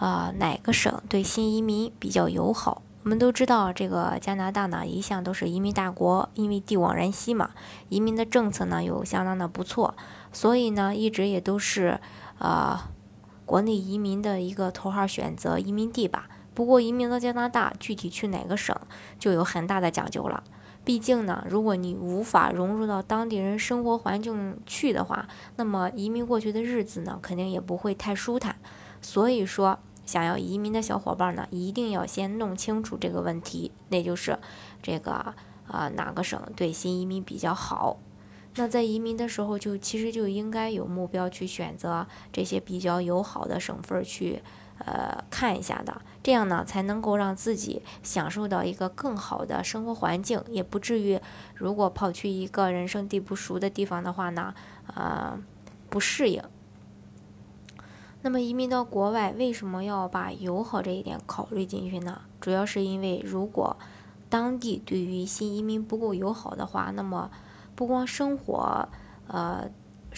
[0.00, 2.80] 啊，哪个省对新移民比较友好？
[3.02, 7.50] 我们都知道，这个加拿大呢，一向都是移民大国，因为地广人稀嘛，
[7.90, 9.94] 移民的政策呢又相当的不错，
[10.32, 12.00] 所以呢，一直也都是
[12.38, 12.80] 呃
[13.44, 16.28] 国内移民的一个头号选择移民地吧。
[16.54, 18.74] 不过，移民到加拿大，具体去哪个省
[19.18, 20.42] 就有很大的讲究了。
[20.82, 28.56] 毕竟呢，如果你无法融入到当地人生活环境去的话，那么移民过去的日子呢，肯定也不会太舒坦。
[29.02, 29.78] 所以说。
[30.10, 34.36] 想要移民的小伙伴呢，一定要先弄清楚这个问题，那就是
[34.82, 35.32] 这个
[35.68, 37.96] 呃哪个省对新移民比较好。
[38.56, 44.42] 那在移民的时候，就其实就应该有目标去选择这些比较友好的省份去
[44.78, 51.20] 呃看一下的，这样呢才能够让自己享受到一个更好的生活环境，也不至于
[51.54, 54.52] 如果跑去一个人生地不熟的地方的话呢，
[54.92, 55.38] 呃
[55.88, 56.42] 不适应。
[58.22, 62.20] 那么移民到国外，为什么要把友好这一点考虑进去呢？
[62.38, 63.76] 主要是因为，如果
[64.28, 67.30] 当地对于新移民不够友好的话，那么
[67.74, 68.86] 不光生活，
[69.26, 69.70] 呃，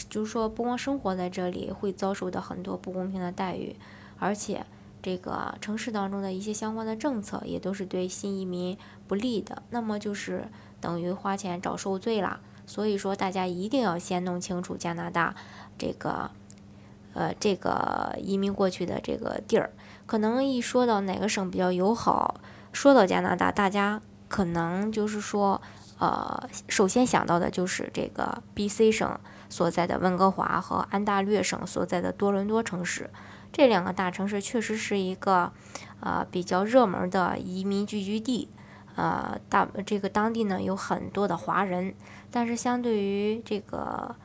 [0.09, 3.77] 就是说不光生活在这里会遭受到很多不公平的待遇，
[4.19, 4.67] 而且
[5.01, 10.49] 这个城市当中的一些相关的政策也都是对新移民不利的，那么就是
[10.81, 12.41] 等于花钱找受罪了。
[12.67, 15.37] 所以说，大家一定要先弄清楚加拿大
[15.79, 16.33] 这个。
[17.15, 19.71] 呃，这个移民过去的这个地儿，
[20.07, 22.37] 可能一说到哪个省比较友好，
[22.73, 25.61] 说到加拿大，大家可能就是说，
[25.99, 33.11] 呃，首先想到的就是这个 B.C 省所在的温哥华和安大略省所在的多伦多城市，
[33.53, 35.53] 这两个大城市确实是一个，
[36.01, 38.49] 呃，比较热门的移民聚居地，
[38.97, 41.95] 呃，大这个当地呢有很多的华人，
[42.31, 44.17] 但是相对于这个。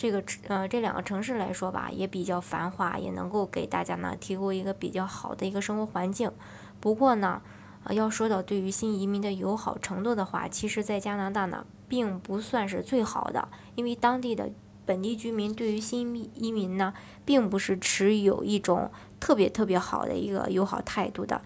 [0.00, 6.32] 这个呃，这两个城市来说吧，也比较繁华，也能够给大家呢提供一个比较好的一个生活环境。
[6.80, 7.42] 不过呢，
[7.84, 14.50] 呃，要说到对于新移民的友好程度的话，其实，在加拿大呢，并不算是最好的，因为当地的
[14.86, 16.94] 本地居民对于新移民呢，
[17.26, 18.90] 并不是持有一种
[19.20, 21.42] 特别特别好的一个友好态度的。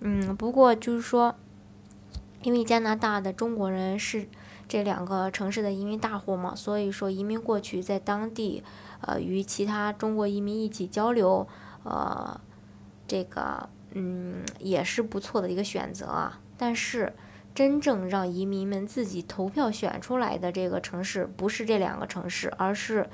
[0.00, 1.34] 嗯，不过就是说，
[2.40, 4.26] 因为加拿大的中国人是。
[4.70, 8.62] 这两个城市的移民大户嘛，所以说移民过去在当地，
[9.00, 11.44] 呃，与其他中国移民一起交流，
[11.82, 12.40] 呃，
[13.08, 16.38] 这个嗯也是不错的一个选择啊。
[16.56, 17.12] 但是
[17.52, 23.10] 真正让移民们自己投票选出来的这个城市，不是这两个城市，而是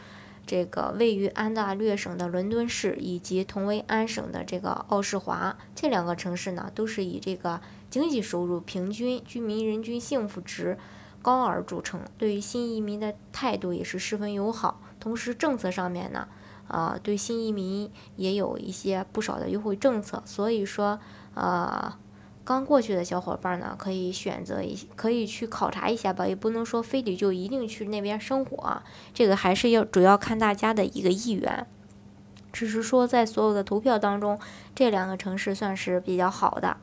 [0.47, 5.57] 这个位于安大略省的伦敦市以及同为安省的这个奥士华。
[5.75, 10.77] 这两个城市呢，都是以这个经济收入平均、居民人均幸福值。
[11.27, 14.81] 高而著称，对于新移民的态度也是十分友好。
[15.01, 16.29] 同时，政策上面呢，
[16.69, 20.23] 呃，对新移民也有一些不少的优惠政策。
[20.25, 21.01] 所以说，
[21.35, 21.93] 呃，
[22.45, 26.29] 刚过去的小伙伴呢，可以选择一，可以去考察一下吧。
[26.29, 31.67] 也不能说非得就一定去那边生活啊，这个还是要主要看大家的一个意愿。
[32.53, 34.39] 只是说，在所有的投票当中，
[34.77, 36.77] 这两个城市算是比较好的。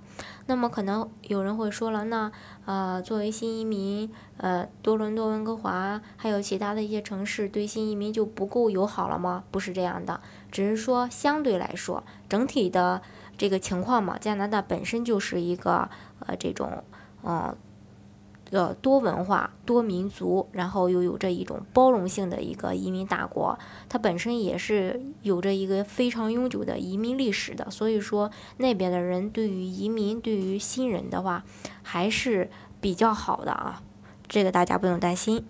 [0.45, 2.31] 那么可能有人会说了，那
[2.66, 9.44] 呃，作为新移民，呃，多伦多、温哥华还有其他的一些城市对新移民就不够友好了吗？
[9.51, 13.01] 不是这样的，只是说相对来说，整体的
[13.38, 15.89] 这个情况嘛，加拿大本身就是一个
[16.19, 16.84] 呃这种
[17.23, 17.55] 嗯。
[18.53, 23.58] 个多文化、多民族，然后又有着一种包容性的一个移民大国，
[23.90, 27.69] 它本身也是有着一个非常悠久的移民历史的。
[27.72, 31.44] 所以说，那边的人对于移民、对于新人的话，
[31.82, 33.82] 还是比较好的啊。
[34.28, 35.44] 这个大家不用担心。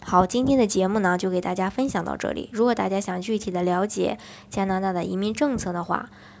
[0.00, 2.50] 好，今天的节目呢，就给大家分享到这里。
[2.52, 6.08] 如果大家想具体的了解加拿大的移民政策的话，